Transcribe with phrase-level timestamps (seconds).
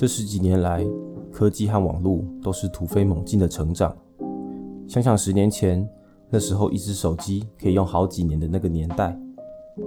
[0.00, 0.82] 这十几年来，
[1.30, 3.94] 科技和网络都是突飞猛进的成长。
[4.88, 5.86] 想想十年前，
[6.30, 9.14] 那时候一只手机可以用好几年的那个年代，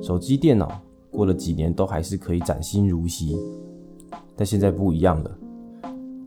[0.00, 3.36] 手机、电脑过了几年都还是可以崭新如昔。
[4.34, 5.30] 但现在不一样了。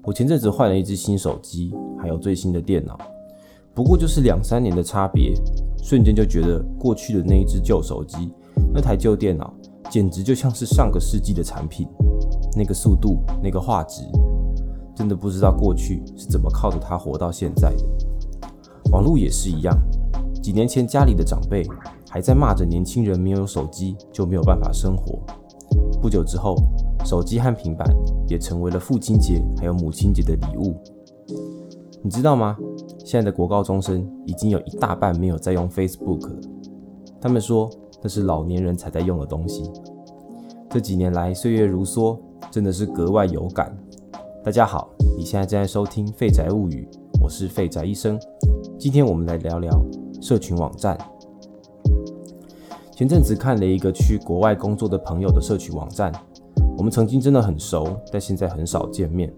[0.03, 2.99] 我前阵子换了一只新手机，还有最新的电脑，
[3.73, 5.33] 不过就是两三年的差别，
[5.81, 8.31] 瞬间就觉得过去的那一只旧手机、
[8.71, 9.51] 那台旧电脑，
[9.89, 11.87] 简直就像是上个世纪的产品。
[12.55, 14.03] 那个速度，那个画质，
[14.95, 18.91] 真的不知道过去是怎么靠着它活到现在的。
[18.91, 19.77] 网络也是一样，
[20.41, 21.65] 几年前家里的长辈
[22.09, 25.19] 还在骂着年轻人没有手机就没有办法生活，
[26.01, 26.55] 不久之后，
[27.05, 27.87] 手机和平板
[28.27, 30.75] 也成为了父亲节还有母亲节的礼物。
[32.03, 32.57] 你知道吗？
[33.05, 36.29] 现在的国高中生已经有一大半没有在用 Facebook，
[37.21, 37.69] 他们说
[38.01, 39.71] 那是老年人才在用的东西。
[40.69, 42.17] 这几年来，岁月如梭。
[42.49, 43.75] 真的是格外有感。
[44.43, 46.87] 大家好，你现在正在收听《废宅物语》，
[47.21, 48.19] 我是废宅医生。
[48.79, 49.71] 今天我们来聊聊
[50.21, 50.97] 社群网站。
[52.91, 56.11] 前阵子看了一个去国外工作的朋友的社群网站，
[56.77, 59.31] 我们曾经真的很熟，但现在很少见面。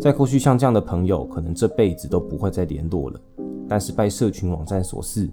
[0.00, 3.20] 在过去，像这样的朋友，可能这辈子都不会再联络了。
[3.68, 5.28] 但是拜社群网站所赐，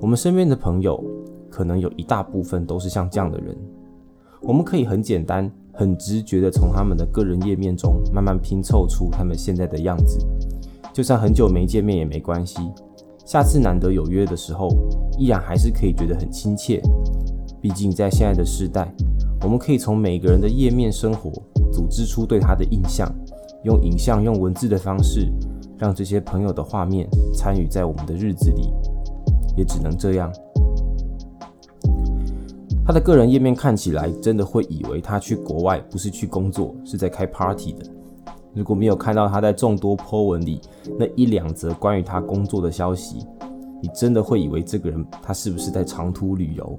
[0.00, 1.02] 我们身边的朋友，
[1.50, 3.56] 可能有一大部分都是像这样的人。
[4.40, 5.50] 我们可以很简单。
[5.74, 10.18] 很直觉的从他们的个人页面中慢慢拼凑出他们现在的样子，
[10.92, 12.60] 就算很久没见面也没关系。
[13.26, 14.68] 下次难得有约的时候，
[15.18, 16.80] 依然还是可以觉得很亲切。
[17.60, 18.94] 毕竟在现在的时代，
[19.42, 21.32] 我们可以从每个人的页面生活
[21.72, 23.10] 组织出对他的印象，
[23.64, 25.32] 用影像、用文字的方式，
[25.78, 28.70] 让这些朋友的画面参与在我们的日子里，
[29.56, 30.30] 也只能这样。
[32.86, 37.84] 他的个人页面看起来真的会以为他去国外不是去工作，是在开 party 的。
[38.52, 40.60] 如果没有看到他在众多 po 文里
[40.98, 43.26] 那一两则关于他工作的消息，
[43.82, 46.78] 你真的会以为这个人他是不是在长途旅游？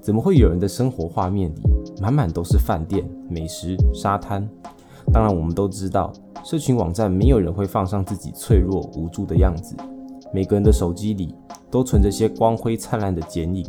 [0.00, 1.60] 怎么会有人的生活画面里
[2.00, 4.48] 满满都是饭店、美食、沙滩？
[5.12, 6.12] 当然，我们都知道，
[6.44, 9.74] 社群网站没有人会放上自己脆弱无助的样子。
[10.32, 11.34] 每个人的手机里
[11.70, 13.66] 都存着些光辉灿烂的剪影，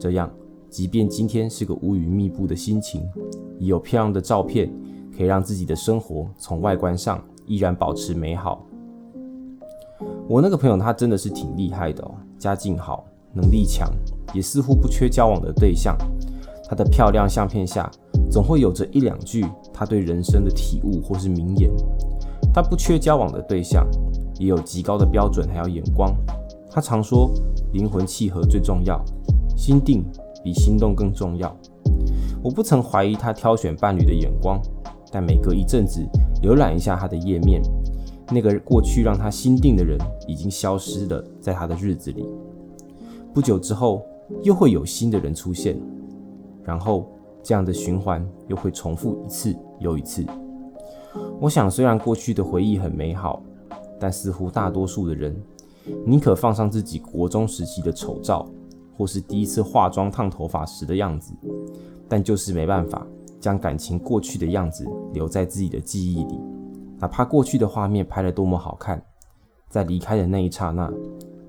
[0.00, 0.28] 这样。
[0.74, 3.08] 即便今天是个乌云密布的心情，
[3.60, 4.68] 也有漂亮的照片
[5.16, 8.66] 可以让自己的生活从外观上依然保持美好。
[10.28, 13.88] 我那个朋友他真的是挺厉害的哦，家境好，能力强，
[14.34, 15.96] 也似乎不缺交往的对象。
[16.68, 17.88] 他的漂亮相片下
[18.28, 21.70] 总会有着一两句他对人生的体悟或是名言。
[22.52, 23.86] 他不缺交往的对象，
[24.40, 26.12] 也有极高的标准还有眼光。
[26.68, 27.32] 他常说
[27.72, 29.00] 灵魂契合最重要，
[29.56, 30.04] 心定。
[30.44, 31.56] 比心动更重要。
[32.42, 34.60] 我不曾怀疑他挑选伴侣的眼光，
[35.10, 36.06] 但每隔一阵子
[36.42, 37.62] 浏览一下他的页面，
[38.30, 42.26] 那个过去让他心定的人已经消失了，在他的日子里。
[43.32, 44.04] 不久之后，
[44.42, 45.80] 又会有新的人出现，
[46.62, 47.10] 然后
[47.42, 50.24] 这样的循环又会重复一次又一次。
[51.40, 53.42] 我想，虽然过去的回忆很美好，
[53.98, 55.34] 但似乎大多数的人
[56.04, 58.46] 宁可放上自己国中时期的丑照。
[58.96, 61.32] 或是第一次化妆烫头发时的样子，
[62.08, 63.06] 但就是没办法
[63.40, 66.38] 将感情过去的样子留在自己的记忆里，
[66.98, 69.02] 哪怕过去的画面拍得多么好看，
[69.68, 70.92] 在离开的那一刹那，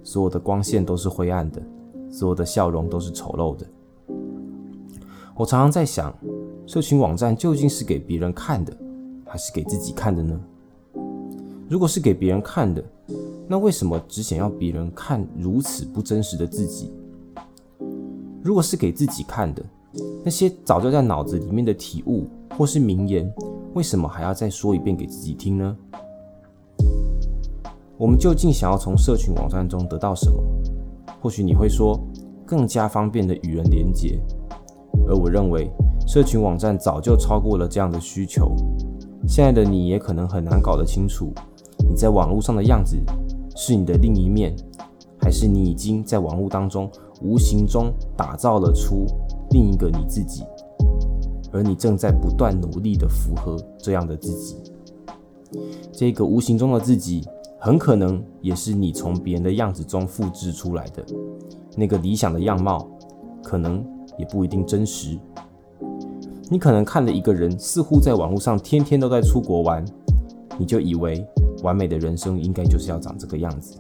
[0.03, 1.61] 所有的光线都是灰暗的，
[2.09, 3.66] 所有的笑容都是丑陋的。
[5.35, 6.13] 我常常在想，
[6.66, 8.75] 社群网站究竟是给别人看的，
[9.25, 10.39] 还是给自己看的呢？
[11.67, 12.84] 如果是给别人看的，
[13.47, 16.91] 那为什么只想要别人看如此不真实的自己？
[18.45, 19.66] 如果是给自己看的，
[20.23, 23.28] 那些早就在脑子里面的体悟或是名言，
[23.73, 25.75] 为什么还要再说一遍给自己听呢？
[27.97, 30.38] 我们究竟想要从社群网站中得到什么？
[31.19, 32.00] 或许你会说，
[32.45, 34.20] 更加方便的与人连结，
[35.08, 35.67] 而我认为，
[36.05, 38.55] 社群网站早就超过了这样的需求。
[39.28, 41.34] 现在的你也可能很难搞得清楚，
[41.90, 42.96] 你在网络上的样子
[43.55, 44.55] 是你的另一面，
[45.20, 46.87] 还是你已经在网络当中。
[47.25, 49.07] 无形中打造了出
[49.49, 50.43] 另一个你自己，
[51.51, 54.57] 而你正在不断努力的符合这样的自己。
[55.91, 57.27] 这个无形中的自己，
[57.59, 61.03] 很可能也是你从别人的样子中复制出来的。
[61.75, 62.87] 那个理想的样貌，
[63.43, 63.83] 可能
[64.19, 65.17] 也不一定真实。
[66.47, 69.83] 你可能看了一个人，似乎在网络上天天都在出国玩，
[70.59, 71.25] 你就以为
[71.63, 73.79] 完美的人生应该就是要长这个样子。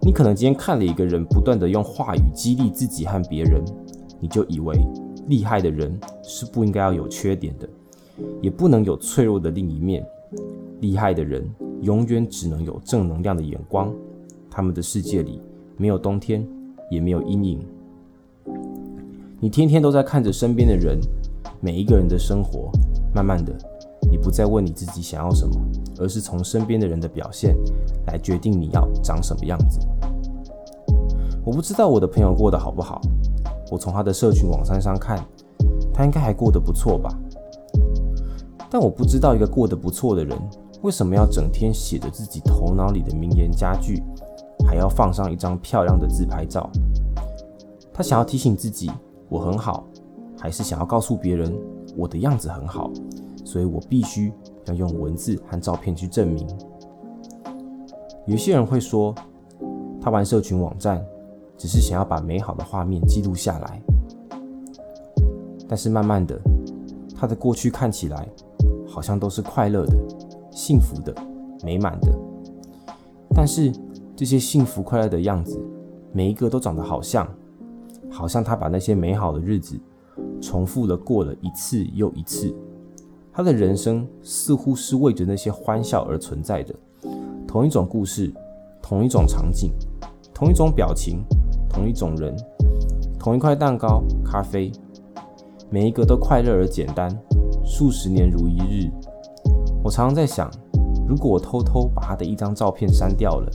[0.00, 3.62] 你可能今天看了一个人不断的用话语激励自己和别人，
[4.20, 4.74] 你就以为
[5.26, 7.68] 厉害的人是不应该要有缺点的，
[8.40, 10.04] 也不能有脆弱的另一面。
[10.80, 11.44] 厉害的人
[11.82, 13.92] 永远只能有正能量的眼光，
[14.48, 15.40] 他们的世界里
[15.76, 16.46] 没有冬天，
[16.90, 17.60] 也没有阴影。
[19.40, 20.98] 你天天都在看着身边的人，
[21.60, 22.70] 每一个人的生活，
[23.14, 23.52] 慢慢的，
[24.10, 25.54] 你不再问你自己想要什么，
[25.98, 27.56] 而是从身边的人的表现
[28.06, 29.80] 来决定你要长什么样子。
[31.44, 33.00] 我不知道我的朋友过得好不好，
[33.70, 35.18] 我从他的社群网站上看，
[35.92, 37.08] 他应该还过得不错吧。
[38.70, 40.38] 但我不知道一个过得不错的人，
[40.82, 44.02] 为什么要整天写着自己头脑里的名言佳句，
[44.66, 46.68] 还要放上一张漂亮的自拍照？
[47.92, 48.90] 他想要提醒自己。
[49.30, 49.86] 我很好，
[50.38, 51.54] 还是想要告诉别人
[51.94, 52.90] 我的样子很好，
[53.44, 54.32] 所以我必须
[54.68, 56.46] 要用文字和照片去证明。
[58.26, 59.14] 有些人会说，
[60.00, 61.04] 他玩社群网站
[61.56, 63.82] 只是想要把美好的画面记录下来，
[65.66, 66.38] 但是慢慢的，
[67.16, 68.28] 他的过去看起来
[68.86, 69.96] 好像都是快乐的、
[70.50, 71.14] 幸福的、
[71.64, 72.12] 美满的，
[73.34, 73.72] 但是
[74.14, 75.58] 这些幸福快乐的样子，
[76.12, 77.28] 每一个都长得好像。
[78.10, 79.78] 好像他把那些美好的日子
[80.40, 82.54] 重复的过了一次又一次，
[83.38, 86.74] 他的人生似乎是为着那些欢笑而存在的。
[87.46, 88.34] 同一种故事，
[88.82, 89.70] 同一种场景，
[90.34, 91.22] 同一种表情，
[91.70, 92.36] 同一种人，
[93.16, 94.72] 同一块蛋糕、咖啡，
[95.70, 97.08] 每一个都快乐而简单，
[97.64, 98.90] 数十年如一日。
[99.84, 100.50] 我常常在想，
[101.06, 103.48] 如果我偷偷把他的一张照片删掉了，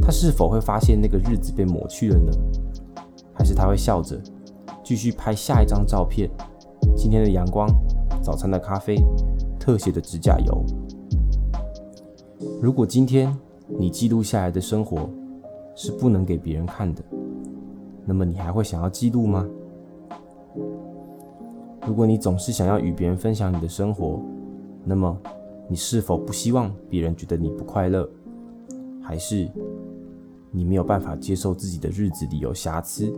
[0.00, 2.30] 他是否会发现那个日子被抹去了呢？
[3.34, 4.16] 还是他会笑着
[4.84, 6.30] 继续拍下一张照片。
[6.96, 7.68] 今天的阳光，
[8.28, 9.02] 早餐的咖啡，
[9.58, 10.62] 特写的指甲油。
[12.60, 13.34] 如果今天
[13.66, 15.08] 你记录下来的生活
[15.74, 17.02] 是不能给别人看的，
[18.04, 19.48] 那么你还会想要记录吗？
[21.86, 24.20] 如果你总是想要与别人分享你的生活，
[24.84, 25.18] 那么
[25.66, 28.06] 你是否不希望别人觉得你不快乐？
[29.02, 29.48] 还是？
[30.50, 33.10] 你没有办法接受自己的日子里有瑕疵。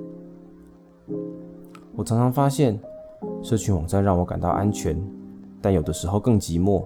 [1.97, 2.79] 我常常发现，
[3.43, 4.97] 社群网站让我感到安全，
[5.61, 6.85] 但有的时候更寂寞。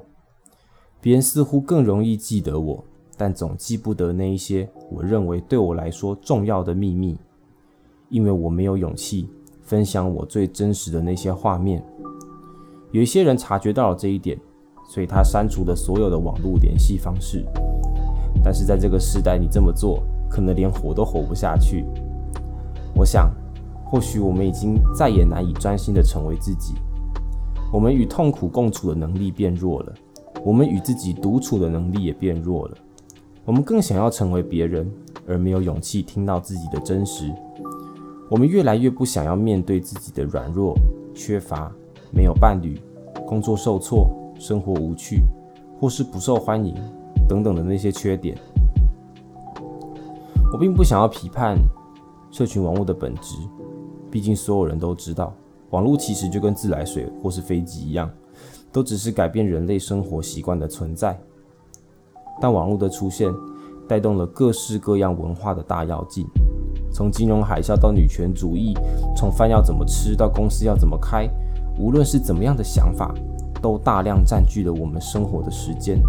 [1.01, 2.85] 别人似乎更容易记得我，
[3.17, 7.17] 但总记不得那一些我认为对我来说重要的秘密，
[8.09, 9.29] 因为我没有勇气
[9.63, 11.85] 分享我最真实的那些画面。
[12.93, 14.39] 有一些人察觉到了这一点，
[14.89, 17.45] 所以他删除了所有的网络联系方式。
[18.43, 20.03] 但是在这个时代，你这么做。
[20.27, 21.85] 可能连活都活不下去。
[22.93, 23.33] 我想，
[23.95, 26.75] 或许我们已经再也难以专心的成为自己。
[27.73, 29.95] 我们与痛苦共处的能力变弱了，
[30.43, 32.77] 我们与自己独处的能力也变弱了。
[33.45, 34.91] 我们更想要成为别人，
[35.29, 37.33] 而没有勇气听到自己的真实。
[38.29, 40.75] 我们越来越不想要面对自己的软弱、
[41.15, 41.71] 缺乏、
[42.13, 42.77] 没有伴侣、
[43.25, 44.11] 工作受挫、
[44.41, 45.23] 生活无趣，
[45.79, 46.75] 或是不受欢迎
[47.29, 48.37] 等等的那些缺点。
[50.53, 51.57] 我并不想要批判
[52.33, 53.37] 社群网络的本质，
[54.15, 55.35] 毕竟所有人都知道，
[55.71, 58.09] 网络其实就跟自来水或是飞机一样，
[58.71, 61.19] 都只是改变人类生活习惯的存在。
[62.41, 63.29] 但网络的出现，
[63.89, 66.25] 带动了各式各样文化的大跃进，
[66.93, 68.73] 从金融海啸到女权主义，
[69.17, 71.29] 从饭要怎么吃到公司要怎么开，
[71.77, 73.13] 无论是怎么样的想法，
[73.61, 76.01] 都大量占据了我们生活的时间。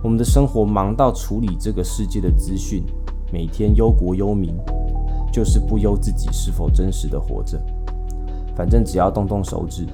[0.00, 2.84] 我们的生活忙到处理这个世界的资讯。
[3.32, 4.54] 每天忧国忧民，
[5.36, 7.60] 就是不忧自己是否真实的活着。
[8.56, 9.86] 反正只要动动手指，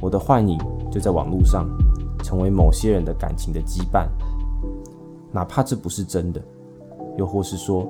[0.00, 0.58] 我的幻影
[0.90, 1.68] 就在网络上，
[2.24, 4.08] 成为某些人的感情的羁绊。
[5.30, 6.40] 哪怕这不是真的，
[7.18, 7.86] 又或是说，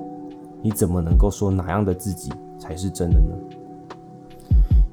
[0.61, 3.33] 你怎么能够说哪样的自己才是真的呢？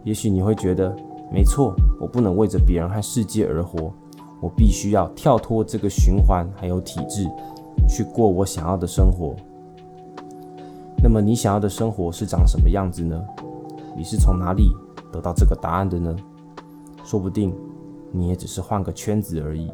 [0.04, 0.94] 也许你会觉得，
[1.32, 3.92] 没错，我不能为着别人和世界而活，
[4.40, 7.28] 我必须要跳脱这个循环还有体制，
[7.88, 9.34] 去过我想要的生活。
[11.02, 13.20] 那么你想要的生活是长什么样子呢？
[13.96, 14.70] 你是从哪里
[15.12, 16.14] 得到这个答案的呢？
[17.04, 17.54] 说不定
[18.10, 19.70] 你也只是换个圈子而已。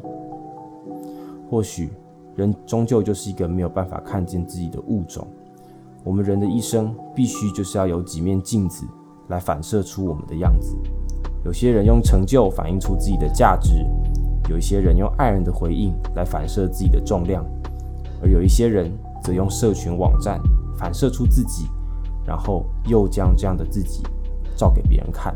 [1.49, 1.89] 或许
[2.35, 5.27] 人终究就是一个没有办法看见自己的物种。
[6.03, 8.85] 我们人的一生必须就是要有几面镜子
[9.29, 10.75] 来反射出我们的样子。
[11.45, 13.85] 有些人用成就反映出自己的价值，
[14.49, 17.45] 有一些人用爱人的回应来反射自己的重量，
[18.21, 20.39] 而有一些人则用社群网站。
[20.77, 21.67] 反射出自己，
[22.25, 24.03] 然后又将这样的自己
[24.55, 25.35] 照给别人看。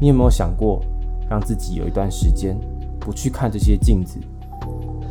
[0.00, 0.80] 你有没有想过，
[1.28, 2.58] 让自己有一段时间
[2.98, 4.18] 不去看这些镜子，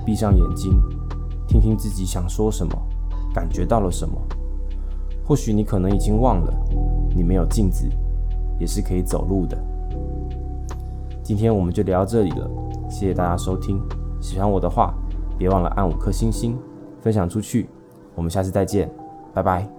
[0.05, 0.81] 闭上眼睛，
[1.47, 2.75] 听听自己想说什么，
[3.33, 4.15] 感觉到了什么？
[5.23, 6.51] 或许你可能已经忘了，
[7.15, 7.87] 你没有镜子
[8.59, 9.55] 也是可以走路的。
[11.21, 12.49] 今天我们就聊到这里了，
[12.89, 13.79] 谢谢大家收听。
[14.19, 14.91] 喜欢我的话，
[15.37, 16.57] 别忘了按五颗星星，
[16.99, 17.69] 分享出去。
[18.19, 18.89] 我们下次再见，
[19.33, 19.78] 拜拜。